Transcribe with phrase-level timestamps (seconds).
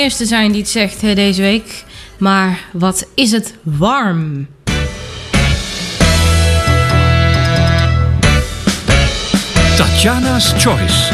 [0.00, 1.84] Eerste zijn die het zegt hè, deze week.
[2.18, 4.46] Maar wat is het warm?
[9.76, 11.12] Tatjana's Choice.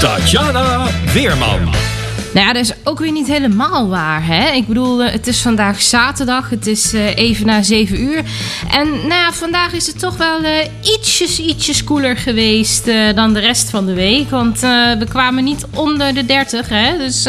[0.00, 1.99] Tatjana Weerman.
[2.34, 4.50] Nou ja, dat is ook weer niet helemaal waar, hè?
[4.50, 8.22] Ik bedoel, eh, het is vandaag zaterdag, het is eh, even na 7 uur.
[8.70, 12.84] En nou ja, vandaag is het toch wel eh, ietsjes, ietsjes koeler geweest
[13.14, 14.30] dan de rest van de week.
[14.30, 16.98] Want we kwamen niet onder de 30, hè?
[16.98, 17.26] Dus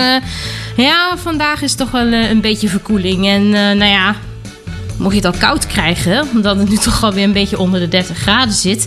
[0.76, 3.28] ja, vandaag is toch wel een beetje verkoeling.
[3.28, 4.16] En nou ja,
[5.02, 7.88] mocht je het al koud krijgen, omdat het nu toch alweer een beetje onder de
[7.88, 8.86] 30 graden zit,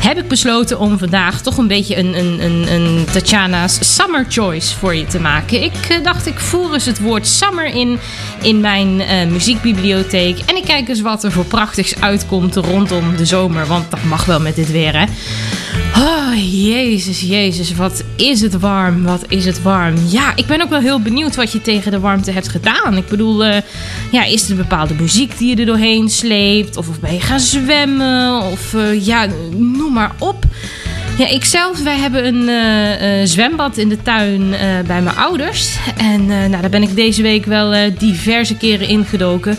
[0.00, 4.76] heb ik besloten om vandaag toch een beetje een, een, een, een Tatjana's Summer Choice
[4.76, 5.62] voor je te maken.
[5.62, 7.98] Ik eh, dacht, ik voer eens het woord summer in
[8.42, 10.38] in mijn eh, muziekbibliotheek.
[10.46, 14.24] En ik kijk eens wat er voor prachtigs uitkomt rondom de zomer, want dat mag
[14.24, 15.04] wel met dit weer, hè.
[15.96, 19.94] Oh, jezus, jezus, wat is het warm, wat is het warm.
[20.08, 22.96] Ja, ik ben ook wel heel benieuwd wat je tegen de warmte hebt gedaan.
[22.96, 23.60] Ik bedoel, eh,
[24.10, 26.76] ja, is er bepaalde muziek die je er doorheen sleept?
[26.76, 28.42] Of, of ben je gaan zwemmen?
[28.42, 29.26] Of eh, ja,
[29.56, 30.44] noem maar op.
[31.18, 34.50] Ja, ikzelf, wij hebben een eh, zwembad in de tuin
[34.86, 35.76] bij mijn ouders.
[35.96, 39.58] En nou, daar ben ik deze week wel diverse keren ingedoken.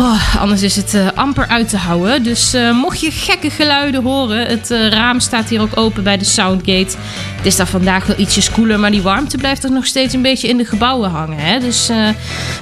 [0.00, 2.22] Oh, anders is het eh, amper uit te houden.
[2.22, 6.18] Dus eh, mocht je gekke geluiden horen, het eh, raam staat hier ook open bij
[6.18, 6.96] de Soundgate.
[7.36, 10.22] Het is daar vandaag wel ietsjes koeler, maar die warmte blijft er nog steeds een
[10.22, 11.38] beetje in de gebouwen hangen.
[11.38, 11.58] Hè?
[11.58, 11.88] Dus,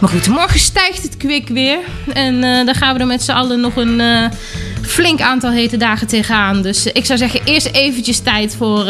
[0.00, 1.78] maar goed, morgen stijgt het kwik weer.
[2.12, 4.02] En dan gaan we er met z'n allen nog een
[4.82, 6.62] flink aantal hete dagen tegenaan.
[6.62, 8.84] Dus ik zou zeggen, eerst eventjes tijd voor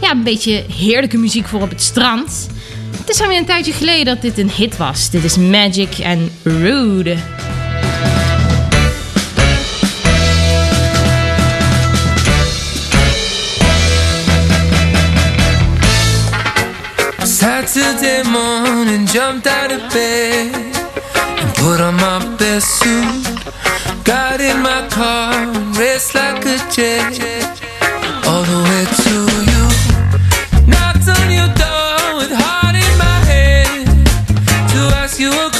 [0.00, 2.48] ja, een beetje heerlijke muziek voor op het strand.
[2.98, 5.10] Het is alweer een tijdje geleden dat dit een hit was.
[5.10, 7.16] Dit is Magic en Rude.
[17.68, 23.44] Saturday morning, jumped out of bed and put on my best suit.
[24.04, 27.60] Got in my car and raced like a jet
[28.26, 29.14] all the way to
[29.52, 29.64] you.
[30.66, 33.84] Knocked on your door with heart in my head
[34.72, 35.57] to ask you a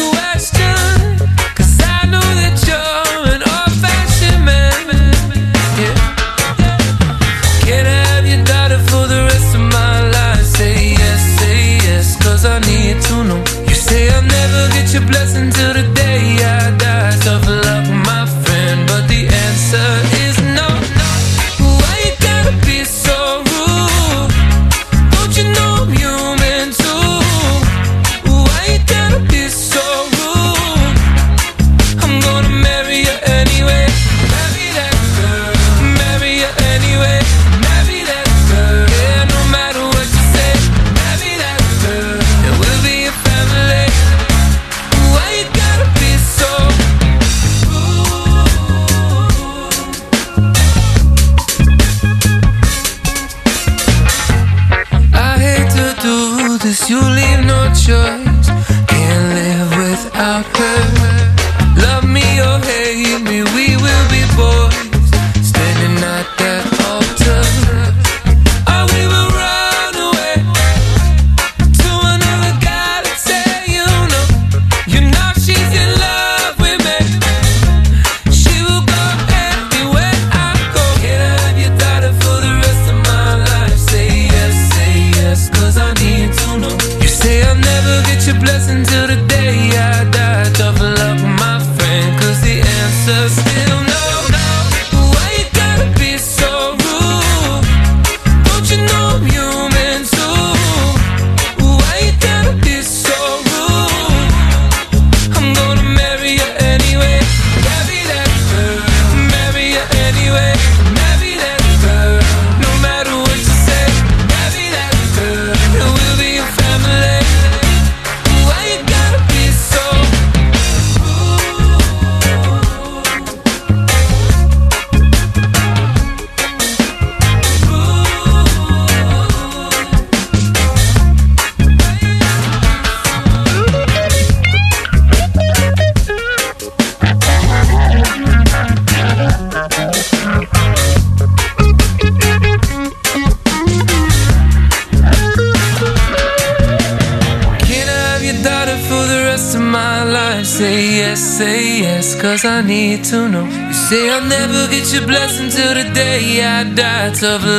[152.99, 157.11] You say I'll never get your blessing till the day I die.
[157.15, 157.58] Tough luck,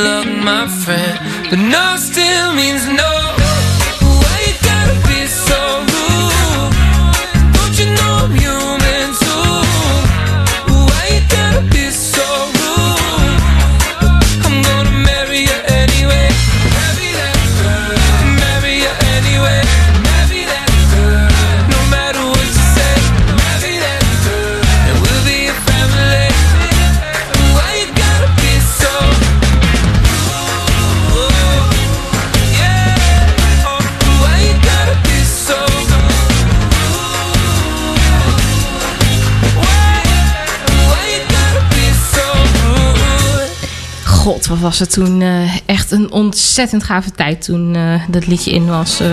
[44.60, 49.00] was het toen eh, echt een ontzettend gave tijd toen eh, dat liedje in was.
[49.00, 49.08] eh.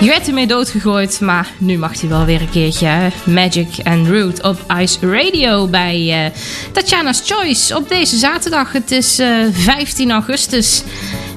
[0.00, 3.10] je werd ermee doodgegooid, maar nu mag hij wel weer een keertje.
[3.24, 6.32] Magic and Root op Ice Radio bij
[6.72, 8.72] Tatjana's Choice op deze zaterdag.
[8.72, 10.82] Het is eh, 15 augustus.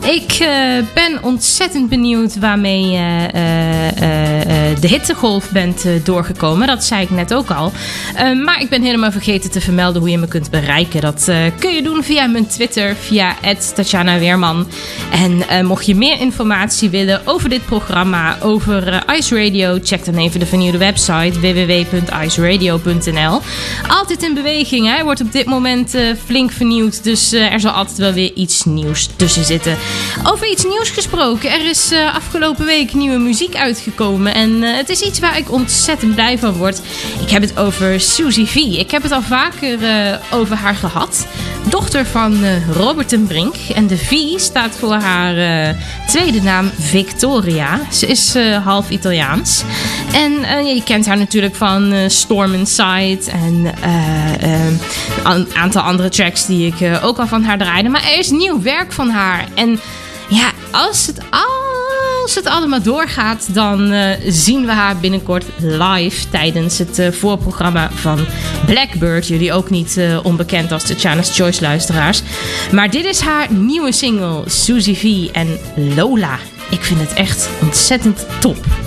[0.04, 0.48] Ik eh,
[0.94, 6.68] ben ontzettend benieuwd waarmee eh, eh, eh, de hittegolf bent doorgekomen.
[6.68, 7.72] Dat zei ik net ook al.
[8.16, 11.02] Eh, maar ik ben helemaal vergeten te vermelden hoe je me kunt bereiken.
[11.02, 13.36] Dat kun je doen via mijn Twitter, via
[13.76, 14.68] Tatjana Weerman.
[15.12, 20.40] En mocht je meer informatie willen over dit programma, over Ice Radio, check dan even
[20.40, 23.42] de vernieuwde website www.iceradio.nl.
[23.88, 25.04] Altijd in beweging, hè?
[25.04, 25.96] wordt op dit moment
[26.26, 27.04] flink vernieuwd.
[27.04, 29.78] Dus er zal altijd wel weer iets nieuws tussen zitten.
[30.24, 34.34] Over iets nieuws gesproken, er is eh, afgelopen week nieuwe muziek uitgekomen.
[34.34, 36.82] En eh, het is iets waar ik ontzettend blij van word.
[37.22, 38.56] Ik heb het over Suzy V.
[38.56, 41.28] Ik heb het al vaker eh, over haar gehad.
[41.70, 42.38] Dochter van
[42.72, 43.56] Robert en Brink.
[43.76, 45.76] En de V staat voor haar
[46.08, 47.80] tweede naam Victoria.
[47.92, 49.64] Ze is half Italiaans.
[50.14, 53.74] En je kent haar natuurlijk van Storm Inside en
[55.24, 57.90] een aantal andere tracks die ik ook al van haar draaide.
[57.90, 59.48] Maar er is nieuw werk van haar.
[59.54, 59.80] En
[60.34, 61.20] ja, als het,
[62.24, 67.92] als het allemaal doorgaat, dan eh, zien we haar binnenkort live tijdens het eh, voorprogramma
[67.92, 68.26] van
[68.66, 69.28] Blackbird.
[69.28, 72.22] Jullie ook niet eh, onbekend als de China's Choice luisteraars.
[72.72, 75.60] Maar dit is haar nieuwe single, Suzy V en
[75.96, 76.40] Lola.
[76.70, 78.83] Ik vind het echt ontzettend top.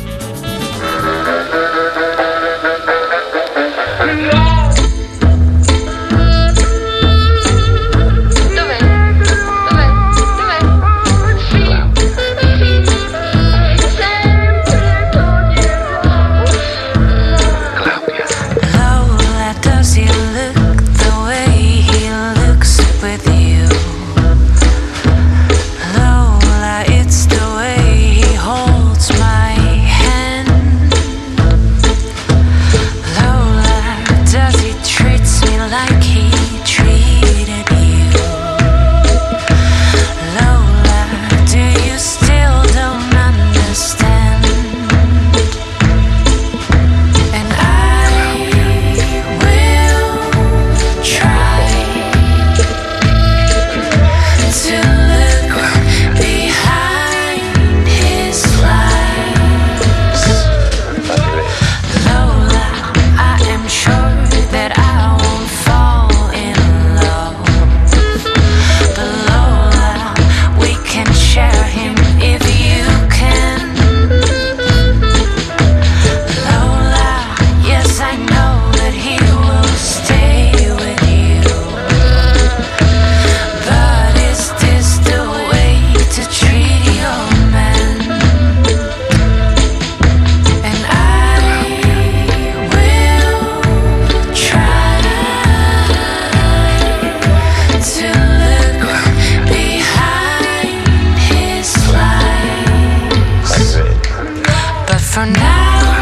[105.16, 105.95] For now,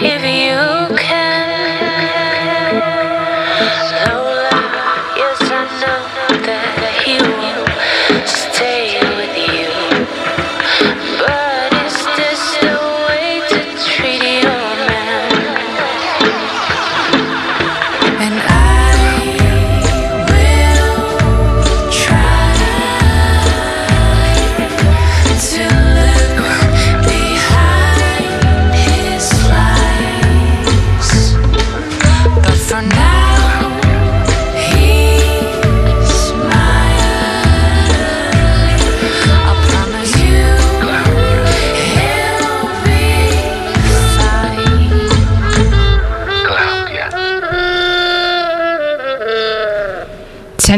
[0.00, 0.93] give you.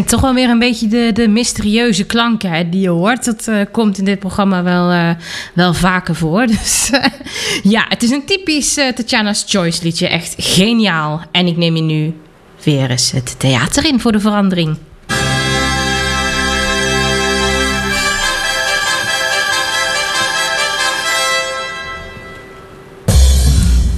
[0.08, 3.24] Toch wel weer een beetje de, de mysterieuze klanken hè, die je hoort.
[3.24, 5.10] Dat eh, komt in dit programma wel, eh,
[5.54, 6.46] wel vaker voor.
[6.56, 7.04] Dus eh,
[7.62, 10.08] ja, het is een typisch Tatjana's Choice liedje.
[10.08, 11.22] Echt geniaal.
[11.30, 12.14] En ik neem je nu
[12.62, 14.76] weer eens het theater in voor de verandering.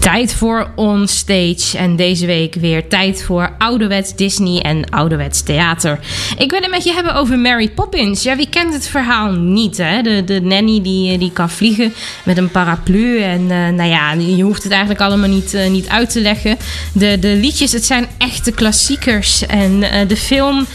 [0.09, 1.79] Tijd voor onstage.
[1.79, 5.99] En deze week weer tijd voor ouderwets Disney en ouderwets theater.
[6.39, 8.23] Ik wil het met je hebben over Mary Poppins.
[8.23, 10.03] Ja, wie kent het verhaal niet, hè?
[10.03, 11.93] De, de nanny die, die kan vliegen
[12.25, 13.21] met een paraplu.
[13.21, 16.57] En eh, nou ja, je hoeft het eigenlijk allemaal niet, eh, niet uit te leggen.
[16.93, 19.47] De, de liedjes, het zijn echte klassiekers.
[19.47, 20.67] En eh, de film...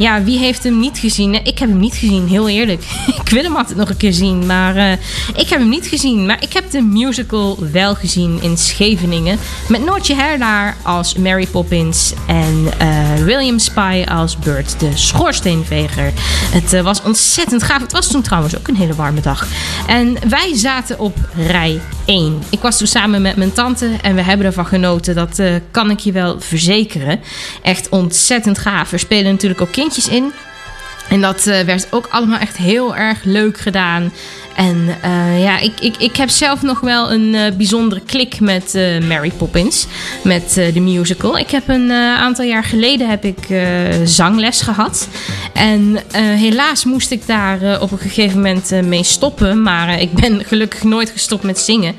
[0.00, 1.34] Ja, wie heeft hem niet gezien?
[1.34, 2.82] Ik heb hem niet gezien, heel eerlijk.
[3.24, 4.92] ik wil hem altijd nog een keer zien, maar eh,
[5.34, 6.26] ik heb hem niet gezien.
[6.26, 9.38] Maar ik heb de musical wel gezien in Scheveningen.
[9.68, 16.12] Met Noortje Herlaar als Mary Poppins en eh, William Spy als Bert de schoorsteenveger.
[16.52, 17.80] Het eh, was ontzettend gaaf.
[17.80, 19.46] Het was toen trouwens ook een hele warme dag.
[19.86, 22.42] En wij zaten op rij 1.
[22.50, 25.14] Ik was toen samen met mijn tante en we hebben ervan genoten.
[25.14, 27.20] Dat eh, kan ik je wel verzekeren.
[27.62, 28.92] Echt ontzettend gaaf.
[28.92, 30.32] Er spelen natuurlijk ook kindjes in.
[31.08, 34.12] En dat eh, werd ook allemaal echt heel erg leuk gedaan.
[34.56, 38.74] En eh, ja, ik, ik, ik heb zelf nog wel een eh, bijzondere klik met
[38.74, 39.86] eh, Mary Poppins.
[40.24, 41.38] Met de musical.
[41.38, 43.38] Ik heb een aantal jaar geleden heb ik
[44.04, 45.08] zangles gehad.
[45.52, 49.62] En helaas moest ik daar op een gegeven moment mee stoppen.
[49.62, 51.94] Maar ik ben gelukkig nooit gestopt met zingen.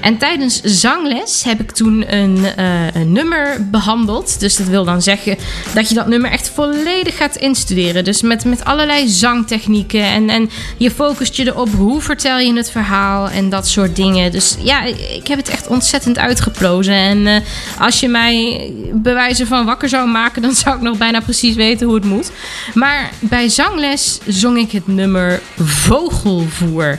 [0.00, 2.46] En tijdens zangles heb ik toen een,
[2.94, 4.40] een nummer behandeld.
[4.40, 5.36] Dus dat wil dan zeggen
[5.74, 8.04] dat je dat nummer echt volledig gaat instuderen.
[8.04, 10.02] Dus met, met allerlei zangtechnieken.
[10.02, 14.32] En, en je focust je erop hoe vertel je het verhaal en dat soort dingen.
[14.32, 14.82] Dus ja,
[15.14, 16.94] ik heb het echt ontzettend uitgeplozen.
[16.94, 17.36] En eh,
[17.78, 21.86] als je mij bewijzen van wakker zou maken, dan zou ik nog bijna precies weten
[21.86, 22.30] hoe het moet.
[22.74, 26.98] Maar bij zangles zong ik het nummer Vogelvoer.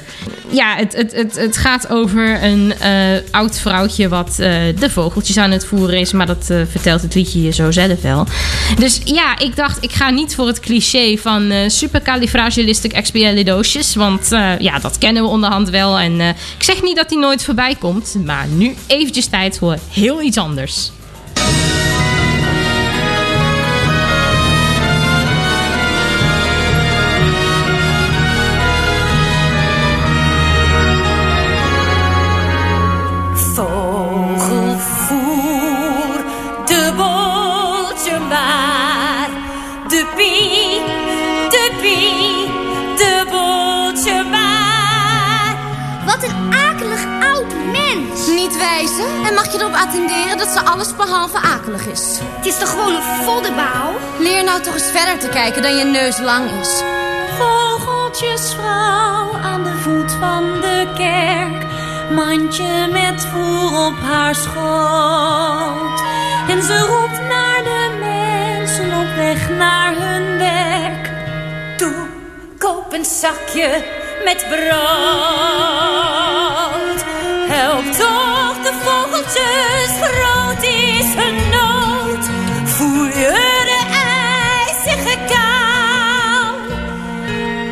[0.49, 2.91] Ja, het, het, het, het gaat over een eh,
[3.31, 6.11] oud vrouwtje wat eh, de vogeltjes aan het voeren is.
[6.11, 8.27] Maar dat vertelt het liedje je zo zelf wel.
[8.79, 13.95] Dus ja, ik dacht, ik ga niet voor het cliché van uh, supercalifragilisticexpialidocious.
[13.95, 15.99] Want eh, ja, dat kennen we onderhand wel.
[15.99, 18.15] En eh, ik zeg niet dat die nooit voorbij komt.
[18.25, 20.91] Maar nu eventjes tijd voor heel iets anders.
[49.47, 52.19] Mag je erop attenderen dat ze alles behalve akelig is.
[52.35, 53.93] Het is toch gewoon een voddenbouw?
[54.19, 56.81] Leer nou toch eens verder te kijken dan je neus lang is.
[57.37, 61.65] Vogeltjesvrouw aan de voet van de kerk.
[62.11, 66.01] Mandje met voer op haar schoot.
[66.49, 71.09] En ze roept naar de mensen op weg naar hun werk.
[71.77, 72.07] Toe,
[72.57, 73.83] koop een zakje
[74.23, 75.87] met brood.
[77.57, 82.29] Help toch de vogeltjes, groot is hun nood.
[82.65, 83.81] Voel je de
[84.65, 86.55] ijzige kou?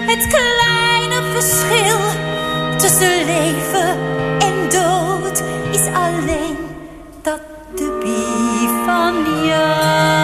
[0.06, 2.00] Het kleine verschil
[2.78, 3.98] tussen leven
[4.40, 6.58] en dood is alleen
[7.22, 7.42] dat
[7.76, 10.15] de bie van jou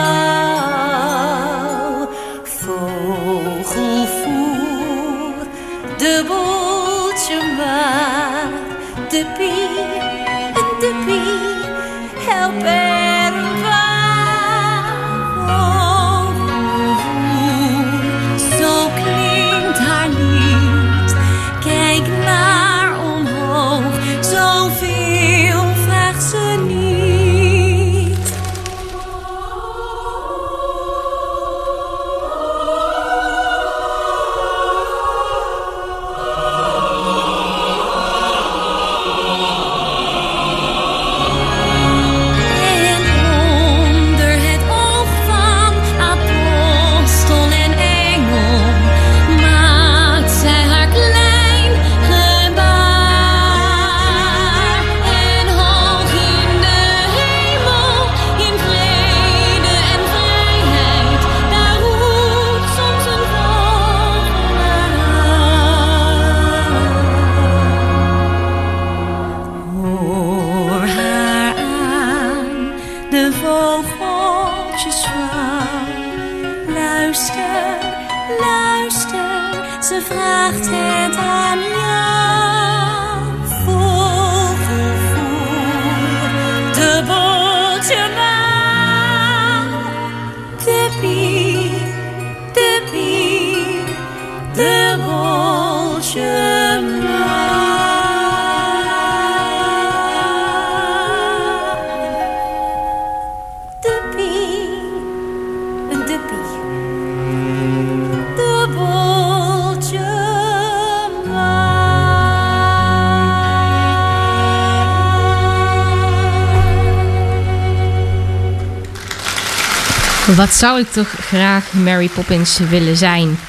[120.41, 123.39] Wat zou ik toch graag Mary Poppins willen zijn?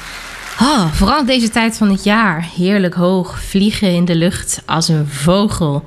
[0.61, 2.47] Oh, vooral deze tijd van het jaar.
[2.55, 5.85] Heerlijk hoog, vliegen in de lucht als een vogel.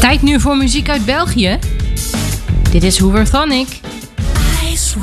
[0.00, 1.58] Tijd nu voor muziek uit België.
[2.70, 3.80] Dit is Hooverthonic.
[4.72, 4.98] Ice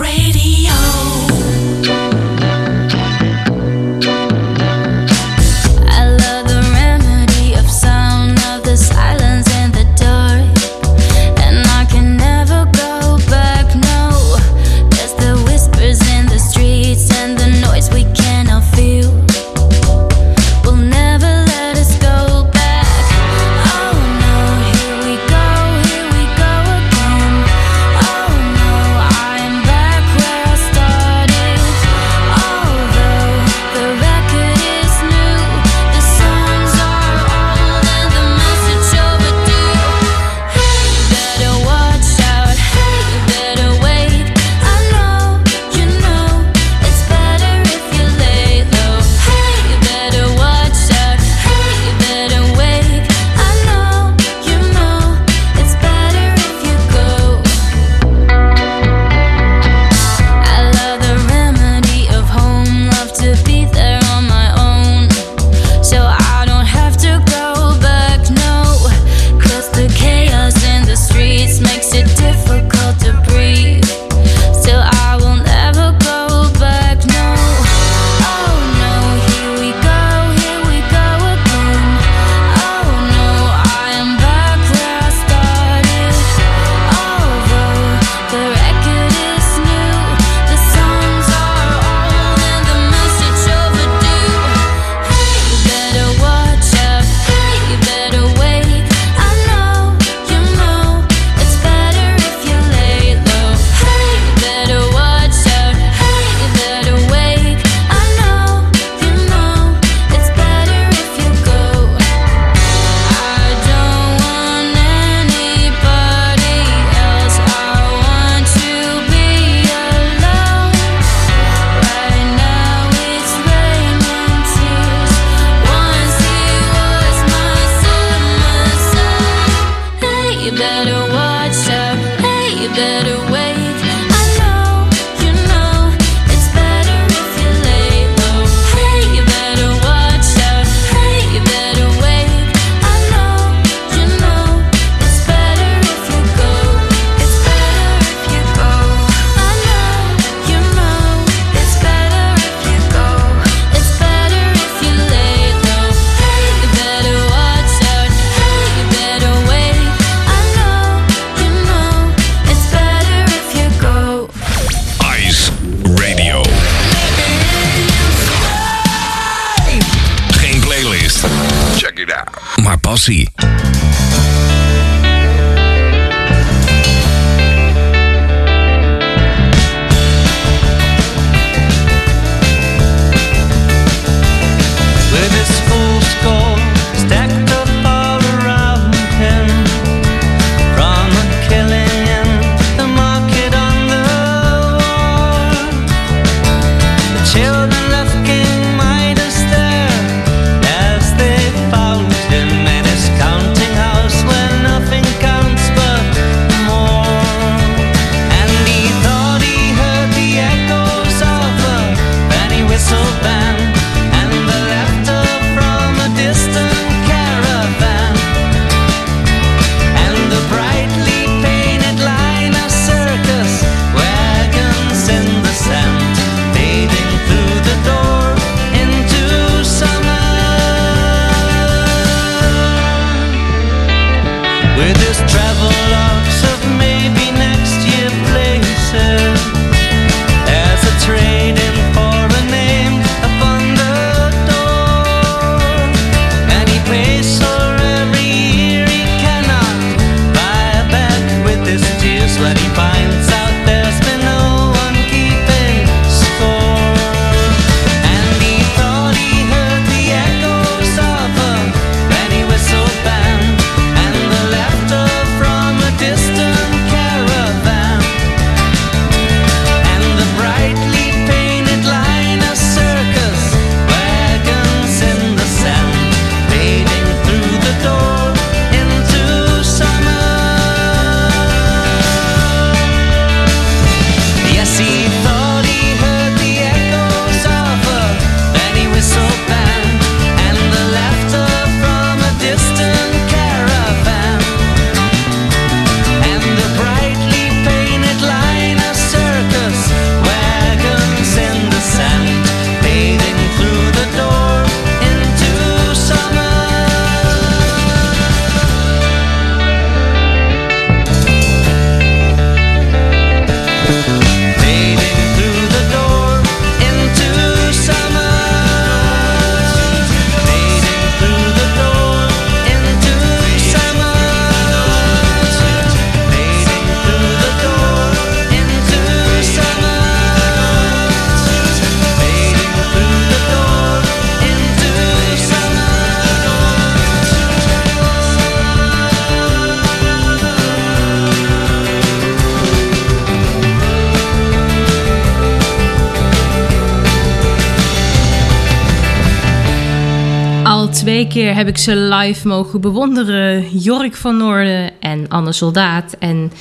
[351.06, 353.78] twee keer heb ik ze live mogen bewonderen.
[353.78, 356.16] Jorik van Noorden en Anne Soldaat.
[356.20, 356.52] En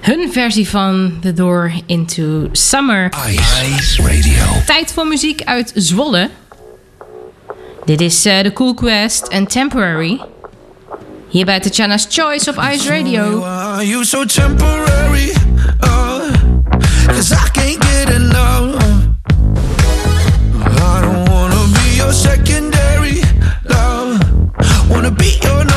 [0.00, 3.12] hun versie van The Door into Summer.
[3.28, 4.44] Ice Radio.
[4.66, 6.30] Tijd voor muziek uit Zwolle.
[7.84, 10.20] Dit is eh, The Cool Quest en Temporary.
[11.28, 13.42] Hier bij Tatjana's Choice op Ice Radio.
[13.42, 15.32] Are you so temporary?
[15.80, 16.20] Oh,
[17.06, 18.82] Cause I can't get enough.
[20.66, 22.57] I don't wanna be your.
[24.88, 25.67] Wanna be your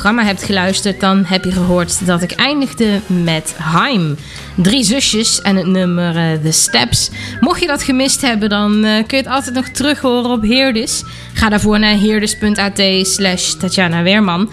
[0.00, 4.16] programma hebt geluisterd, dan heb je gehoord dat ik eindigde met Haim.
[4.56, 7.10] Drie zusjes en het nummer eh, The Steps.
[7.40, 10.42] Mocht je dat gemist hebben, dan eh, kun je het altijd nog terug horen op
[10.42, 11.04] Heerdis.
[11.32, 14.50] Ga daarvoor naar heerdis.at slash Tatjana Weerman.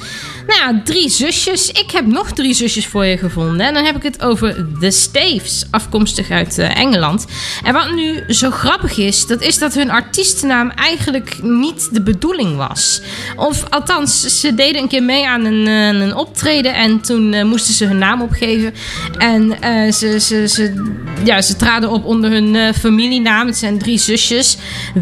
[0.48, 1.72] Nou ja, drie zusjes.
[1.72, 3.68] Ik heb nog drie zusjes voor je gevonden.
[3.68, 7.26] En dan heb ik het over The Staves, afkomstig uit eh, Engeland.
[7.64, 12.56] En wat nu zo grappig is, dat is dat hun artiestennaam eigenlijk niet de bedoeling
[12.56, 13.02] was.
[13.36, 17.44] Of althans, ze deden een keer mee aan een, eh, een optreden en toen eh,
[17.44, 18.74] moesten ze hun naam opgeven.
[19.18, 19.58] En
[19.94, 23.48] ze, ze, ze, ja, ze traden op onder hun familienaam.
[23.48, 24.58] Het zijn drie zusjes.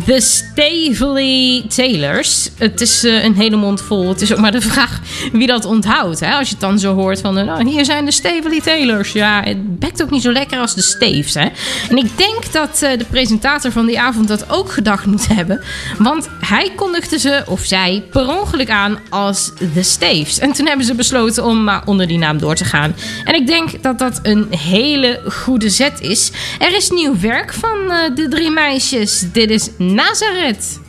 [0.05, 2.49] The Stavely Taylors.
[2.58, 4.10] Het is een hele mond vol.
[4.10, 5.01] Het is ook maar de vraag
[5.39, 6.19] wie dat onthoudt.
[6.19, 6.34] Hè?
[6.34, 9.12] Als je het dan zo hoort van, eh, nou, hier zijn de Stavely Taylors.
[9.12, 11.34] Ja, het bekt ook niet zo lekker als de Staves.
[11.34, 11.48] Hè?
[11.89, 15.62] En ik denk dat eh, de presentator van die avond dat ook gedacht moet hebben.
[15.98, 20.39] Want hij kondigde ze, of zij, per ongeluk aan als The Staves.
[20.39, 22.95] En toen hebben ze besloten om maar onder die naam door te gaan.
[23.24, 26.32] En ik denk dat dat een hele goede zet is.
[26.60, 29.26] Er is nieuw werk van eh, de drie meisjes.
[29.32, 30.80] Dit is Nazareth.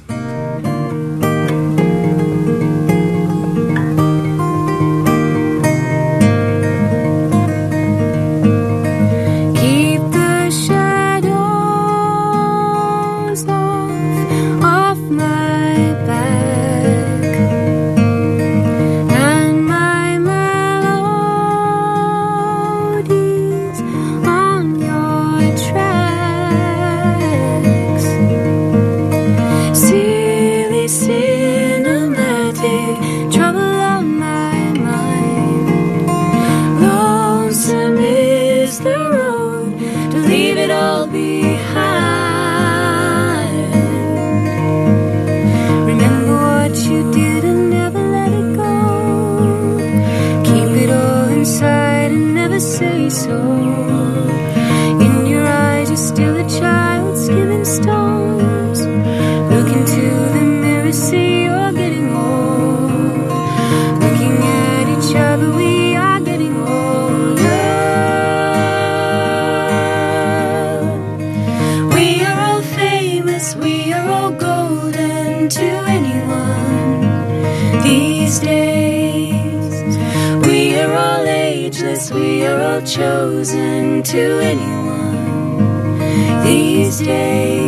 [82.86, 85.98] chosen to anyone
[86.44, 87.65] these days.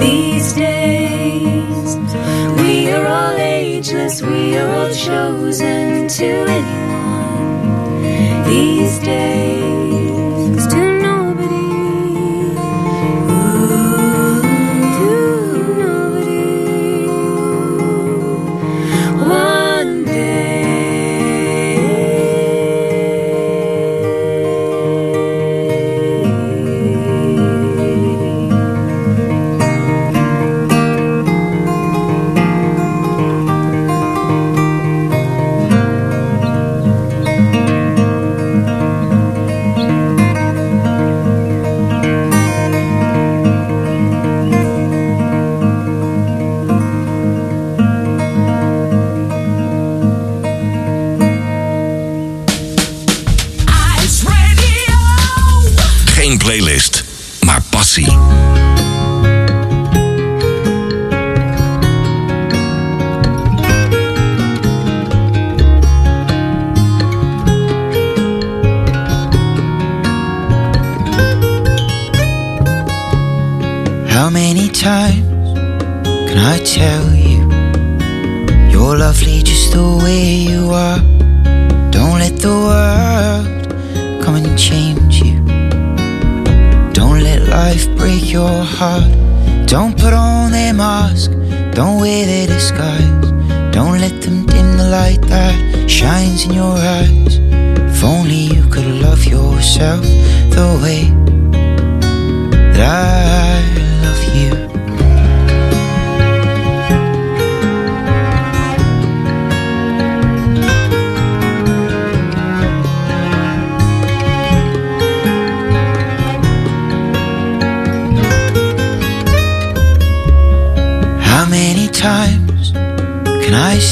[0.00, 1.96] These days,
[2.60, 8.02] we are all ageless, we are all chosen to anyone.
[8.48, 9.57] These days.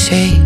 [0.08, 0.45] 谁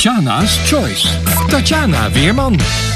[0.00, 1.04] Tatjana's Choice.
[1.50, 2.89] Tatjana Weerman.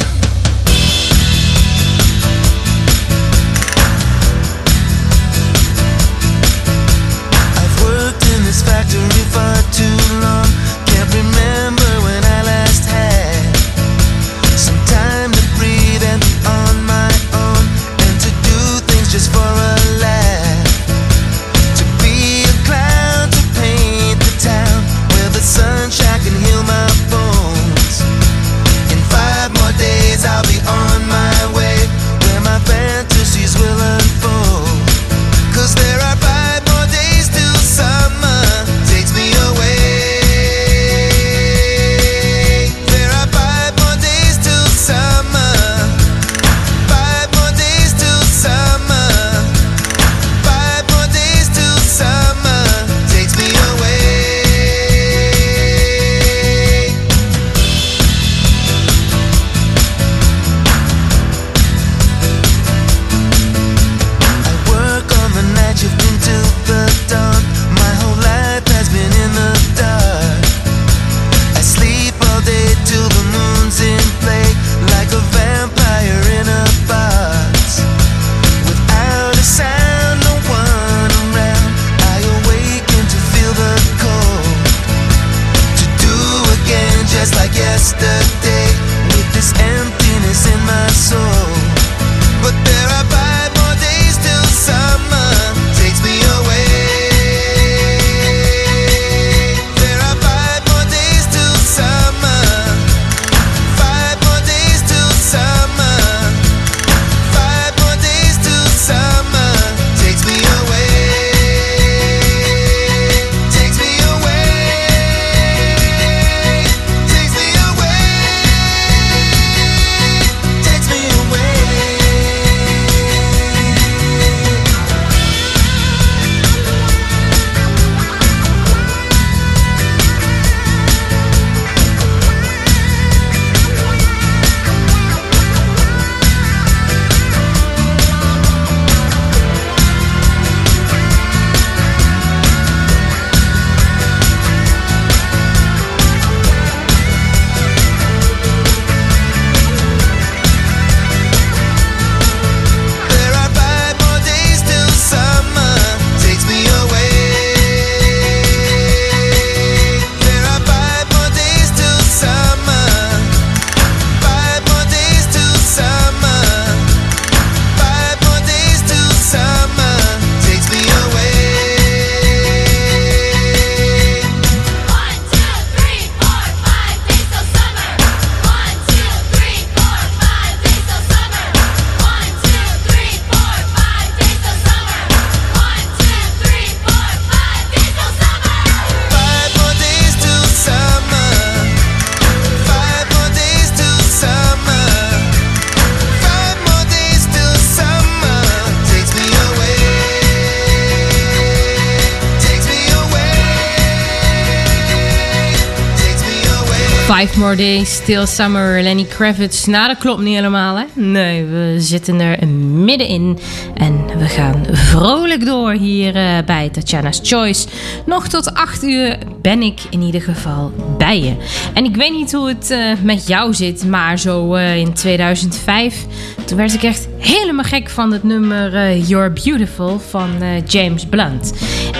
[207.24, 209.64] Five More Days, Still Summer, Lenny Kravitz.
[209.64, 210.84] Nou, dat klopt niet helemaal, hè?
[210.92, 213.38] Nee, we zitten er middenin.
[213.74, 217.66] En we gaan vrolijk door hier eh, bij Tatjana's Choice.
[218.06, 221.36] Nog tot 8 uur ben ik in ieder geval bij je.
[221.74, 226.06] En ik weet niet hoe het eh, met jou zit, maar zo eh, in 2005...
[226.44, 230.30] toen werd ik echt helemaal gek van het nummer You're Beautiful van
[230.66, 231.52] James Blunt...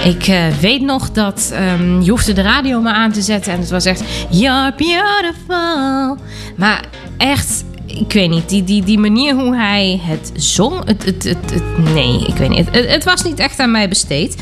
[0.05, 3.61] Ik eh, weet nog dat ehm, je hoefde de radio maar aan te zetten en
[3.61, 6.16] het was echt You're beautiful.
[6.57, 6.84] Maar
[7.16, 7.64] echt
[7.99, 11.78] ik weet niet, die, die, die manier hoe hij het zong, het, het, het, het-
[11.95, 12.66] nee, ik weet niet.
[12.70, 14.36] Het, het was niet echt aan mij besteed.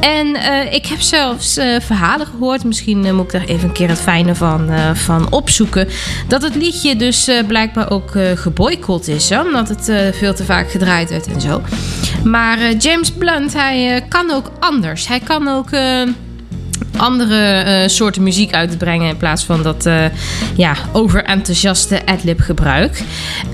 [0.00, 3.74] En eh, ik heb zelfs eh, verhalen gehoord, misschien eh, moet ik daar even een
[3.74, 5.88] keer het fijne van, van opzoeken,
[6.28, 11.10] dat het liedje dus blijkbaar ook geboycott is, hè, omdat het veel te vaak gedraaid
[11.10, 11.62] werd en zo.
[12.24, 15.06] Maar James Blunt, hij kan ook anders.
[15.08, 15.68] Hij kan ook...
[16.96, 20.04] andere eh, soorten muziek uitbrengen in plaats van dat eh,
[20.56, 23.02] ja, overenthousiaste adlib gebruik.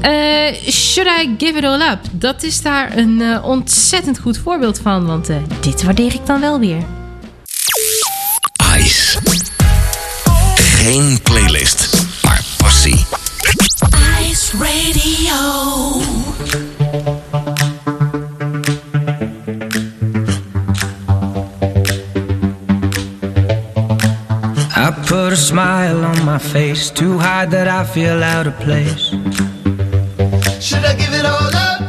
[0.01, 1.99] Eh, Should I Give It All Up?
[2.11, 6.61] Dat is daar een ontzettend goed voorbeeld van, want eh, dit waardeer ik dan wel
[6.61, 6.83] weer.
[8.79, 9.19] Ice.
[10.55, 13.07] Geen playlist, maar passie.
[14.31, 16.01] Ice Radio.
[25.47, 29.11] Smile on my face to hide that I feel out of place.
[30.61, 31.81] Should I give it all up?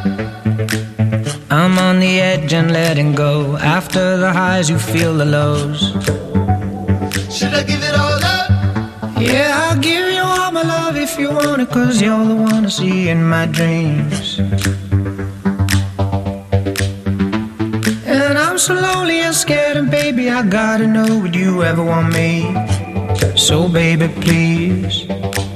[1.50, 3.56] I'm on the edge and letting go.
[3.56, 5.80] After the highs, you feel the lows.
[7.36, 8.48] Should I give it all up?
[9.20, 12.64] Yeah, I'll give you all my love if you want it, cause you're the one
[12.64, 14.38] I see in my dreams.
[18.06, 22.12] And I'm so lonely and scared, and baby, I gotta know would you ever want
[22.12, 22.77] me?
[23.48, 25.08] So, baby, please,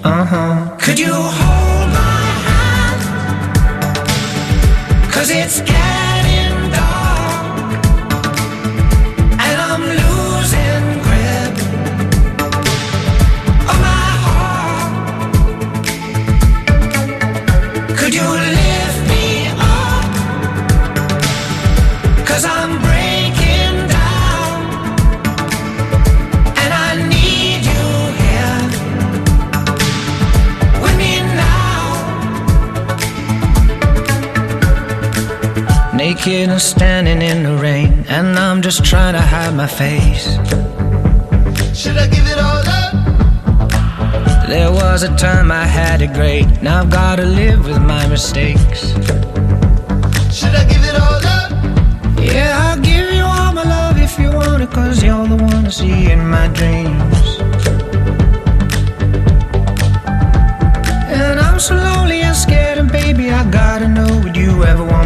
[0.02, 0.78] uh huh.
[0.80, 3.02] Could you hold my hand?
[5.12, 5.60] Cause it's
[36.24, 40.34] Naked and standing in the rain, and I'm just trying to hide my face.
[41.76, 42.94] Should I give it all up?
[44.46, 48.92] There was a time I had it great, now I've gotta live with my mistakes.
[50.32, 51.50] Should I give it all up?
[52.20, 55.66] Yeah, I'll give you all my love if you want it, cause you're the one
[55.66, 57.40] I see in my dreams.
[61.10, 65.01] And I'm so lonely and scared, and baby, I gotta know would you ever want?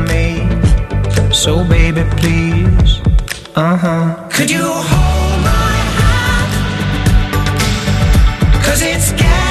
[1.46, 3.00] So, baby, please,
[3.54, 4.28] uh huh.
[4.32, 6.50] Could you hold my hand?
[8.64, 9.45] Cause it's getting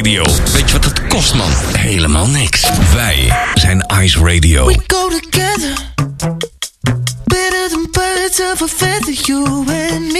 [0.00, 0.24] Radio.
[0.52, 1.50] Weet je wat het kost, man?
[1.78, 2.70] Helemaal niks.
[2.94, 4.66] Wij zijn Ice Radio.
[4.66, 5.72] We go together
[7.24, 10.19] Better than birds of a feather You and me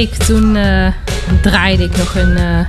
[0.00, 0.92] week toen eh,
[1.42, 2.60] draaide ik nog een eh,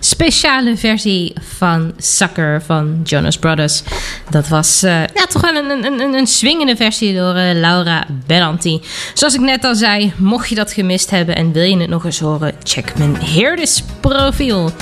[0.00, 3.82] speciale versie van Sucker van Jonas Brothers.
[4.30, 8.80] Dat was eh, ja, toch wel een, een, een, een swingende versie door Laura Bellanti.
[9.14, 12.04] Zoals ik net al zei, mocht je dat gemist hebben en wil je het nog
[12.04, 14.72] eens horen, check mijn Heerdis profiel.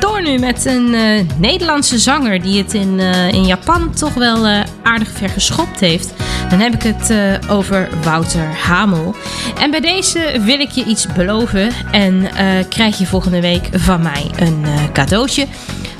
[0.00, 4.46] Door nu met een eh, Nederlandse zanger die het in, eh, in Japan toch wel
[4.46, 6.12] eh, aardig ver geschopt heeft.
[6.50, 7.14] Dan heb ik het
[7.48, 9.14] over Wouter Hamel.
[9.60, 12.28] En bij deze wil ik je iets beloven en
[12.68, 15.46] krijg je volgende week van mij een cadeautje.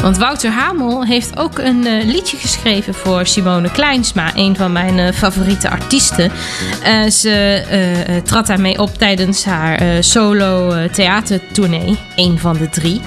[0.03, 4.99] Want Wouter Hamel heeft ook een eh, liedje geschreven voor Simone Kleinsma, een van mijn
[4.99, 6.33] eh, favoriete artiesten.
[6.83, 13.01] Eh, ze trad daarmee op tijdens haar solo theatertournee, een van de drie.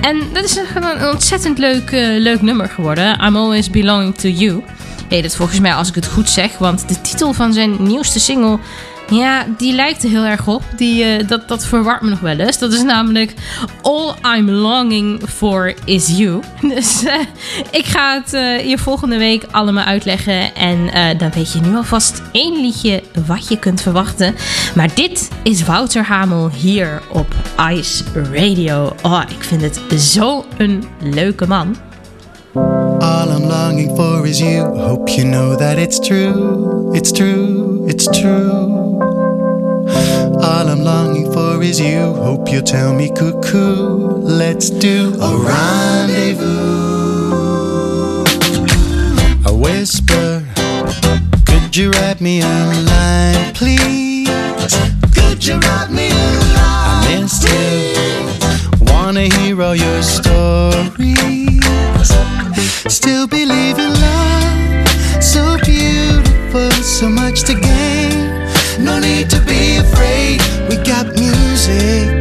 [0.00, 3.24] En dat is een, ontzettend leuk, leuk nummer geworden.
[3.24, 4.62] I'm Always Belonging to You.
[5.08, 8.20] Heet het volgens mij als ik het goed zeg, want de titel van zijn nieuwste
[8.20, 8.58] single
[9.10, 10.62] ja, die lijkt er heel erg op.
[10.76, 12.58] Die, eh, dat, dat verwart me nog wel eens.
[12.58, 13.34] Dat is namelijk
[13.82, 16.40] All I'm Longing For Is You.
[16.74, 17.14] Dus eh,
[17.70, 20.54] ik ga het eh, je volgende week allemaal uitleggen.
[20.54, 24.34] En eh, dan weet je nu alvast één liedje wat je kunt verwachten.
[24.74, 27.34] Maar dit is Wouter Hamel hier op
[27.72, 28.94] Ice Radio.
[29.02, 31.76] Oh, ik vind het zo een leuke man.
[32.98, 34.78] All I'm longing for is you.
[34.78, 36.90] Hope you know that it's true.
[36.92, 37.82] It's true.
[37.86, 38.85] It's true.
[40.42, 42.14] All I'm longing for is you.
[42.14, 44.18] Hope you'll tell me cuckoo.
[44.22, 46.46] Let's do a rendezvous.
[49.46, 50.44] A whisper.
[51.46, 54.28] Could you write me a line, please?
[55.14, 56.14] Could you write me a
[56.56, 57.06] line?
[57.06, 58.92] I missed you.
[58.92, 61.60] Wanna hear all your stories.
[62.92, 64.88] Still believe in love.
[65.22, 68.45] So beautiful, so much to gain.
[68.78, 70.40] No need to be afraid.
[70.68, 72.15] We got music.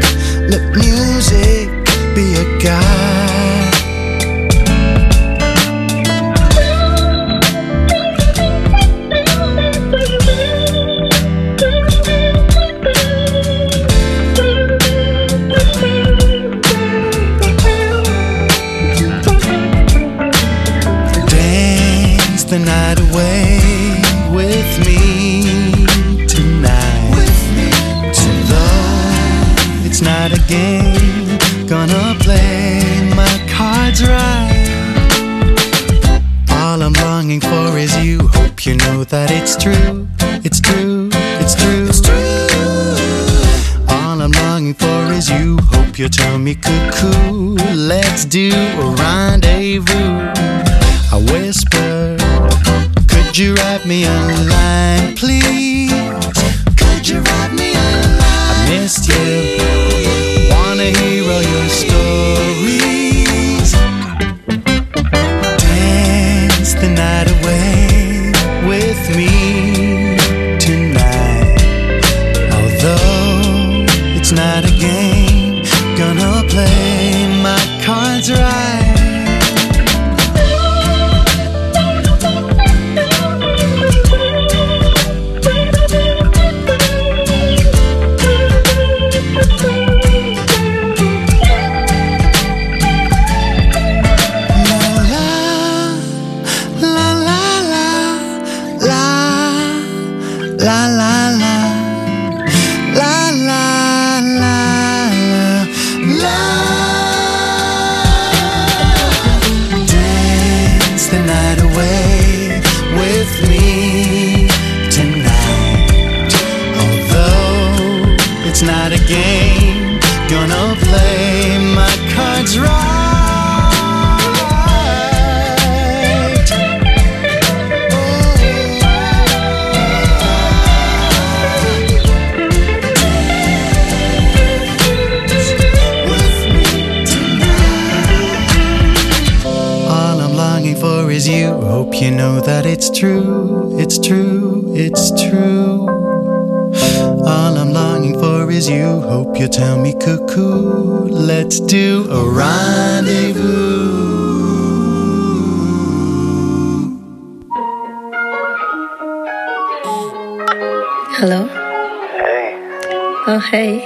[163.46, 163.86] Hey.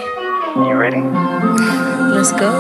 [0.55, 1.01] you ready?
[1.01, 2.51] Let's go.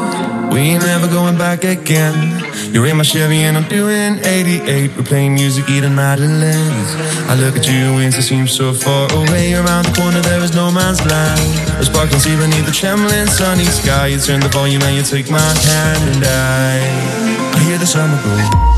[0.51, 2.43] We ain't never going back again.
[2.73, 4.95] You're in my Chevy and I'm doing 88.
[4.95, 6.89] We're playing music, eating Madeleines.
[7.27, 9.53] I look at you and it seems so far away.
[9.53, 11.41] Around the corner there is no man's land.
[11.79, 14.07] A sparkling sea beneath the trembling sunny sky.
[14.07, 18.21] You turn the volume and you take my hand and I, I hear the summer
[18.23, 18.68] go.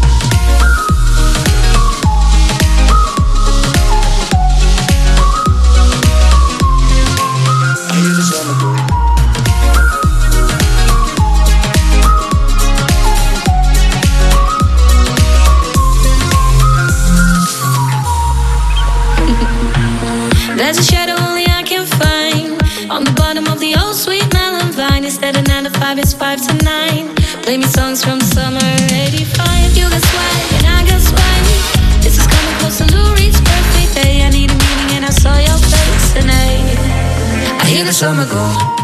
[27.52, 29.76] Play me songs from summer '85.
[29.76, 32.02] You got swag and I got swag.
[32.02, 34.24] This is coming close to Lou Reed's birthday day.
[34.24, 36.78] I need a meeting and I saw your face tonight.
[37.60, 38.81] I hear the summer go.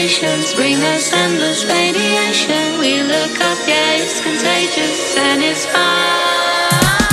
[0.00, 2.78] Constellations bring us endless radiation.
[2.80, 7.04] We look up, yeah, it's contagious and it's fine.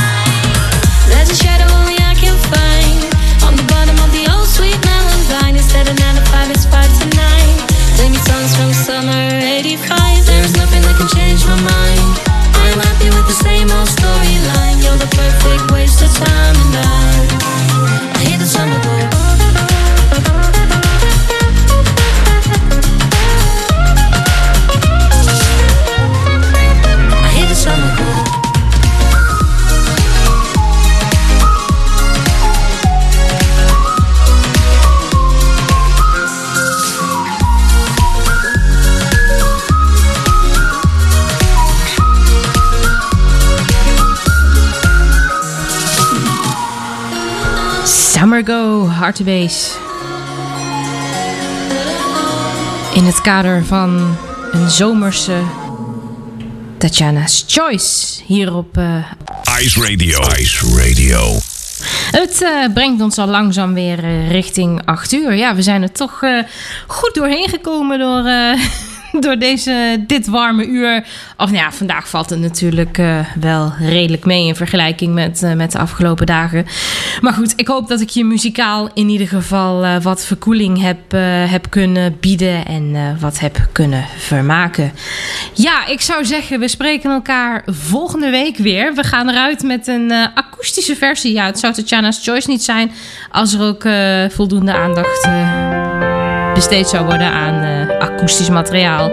[1.09, 3.03] There's a shadow only I can find
[3.43, 5.55] on the bottom of the old sweet melon vine.
[5.55, 7.57] Instead of nine to five, it's five to nine.
[7.97, 10.25] Play me songs from summer '85.
[10.25, 12.13] There's nothing that can change my mind.
[12.55, 14.79] I'm happy with the same old storyline.
[14.79, 16.96] You're the perfect waste of time, and I
[52.93, 54.17] In het kader van
[54.51, 55.41] een zomerse
[56.77, 59.11] Tatjana's Choice hier op eh,
[59.61, 60.19] Ice Radio.
[60.19, 61.39] Ice Radio.
[62.11, 65.33] Het eh, brengt ons al langzaam weer eh, richting 8 uur.
[65.33, 66.23] Ja, we zijn er toch
[66.87, 68.23] goed doorheen gekomen door,
[69.19, 71.05] door deze, dit warme uur.
[71.37, 75.53] Of nou ja, vandaag valt het natuurlijk eh, wel redelijk mee in vergelijking met, eh,
[75.53, 76.65] met de afgelopen dagen.
[77.21, 81.11] Maar goed, ik hoop dat ik je muzikaal in ieder geval eh, wat verkoeling heb,
[81.49, 84.91] heb kunnen bieden en wat heb kunnen vermaken.
[85.53, 88.93] Ja, ik zou zeggen, we spreken elkaar volgende week weer.
[88.93, 91.33] We gaan eruit met een akoestische versie.
[91.33, 92.91] Ja, het zou Tatjana's Choice niet zijn
[93.31, 93.87] als er ook
[94.33, 95.29] voldoende aandacht
[96.53, 99.11] besteed zou worden aan akoestisch materiaal.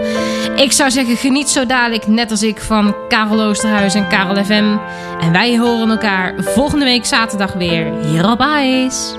[0.57, 4.77] Ik zou zeggen, geniet zo dadelijk, net als ik, van Karel Oosterhuis en Karel FM.
[5.21, 9.13] En wij horen elkaar volgende week zaterdag weer hier op IJs.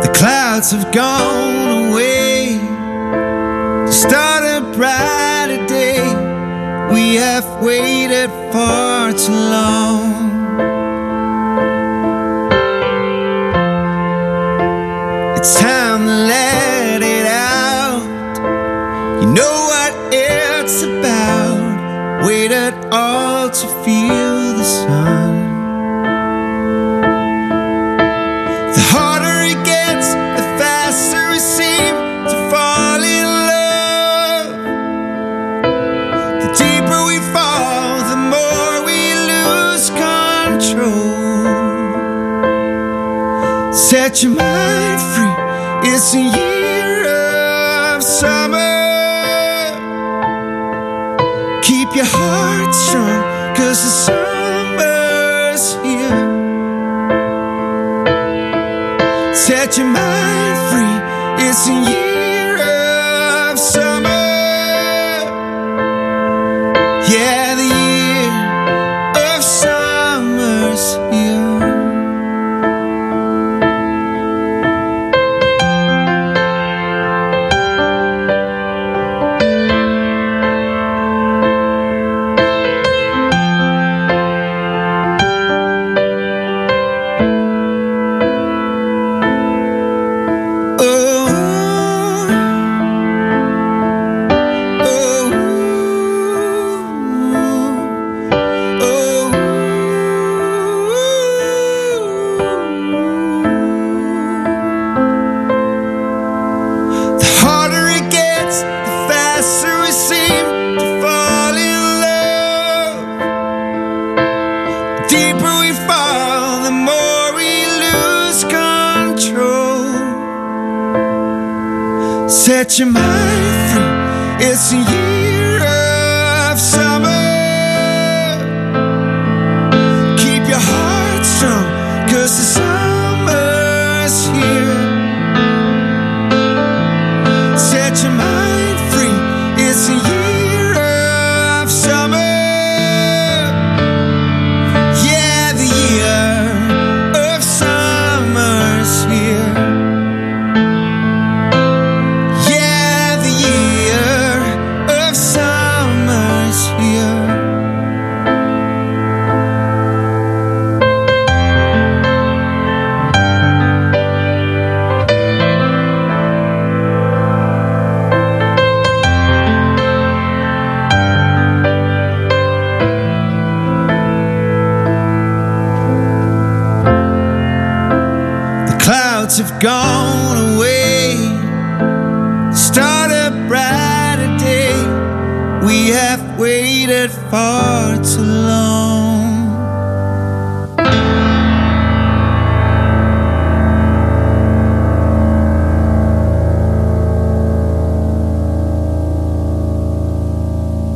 [0.00, 2.28] The clouds have gone away.
[6.90, 10.27] We have waited far too long.
[15.40, 18.02] It's time to let it out.
[19.22, 22.26] You know what it's about.
[22.26, 25.34] Waited all to feel the sun.
[28.74, 30.08] The harder it gets,
[30.38, 31.94] the faster we seem
[32.32, 34.50] to fall in love.
[36.42, 38.98] The deeper we fall, the more we
[39.30, 41.06] lose control.
[43.72, 44.67] Set your mind
[46.10, 48.56] it's a year of summer.
[51.62, 56.24] Keep your heart strong, cause the summer's here.
[59.34, 61.46] Set your mind free.
[61.46, 62.07] It's a year